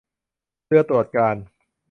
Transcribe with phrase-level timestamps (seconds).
[0.65, 1.43] เรือตรวจการณ์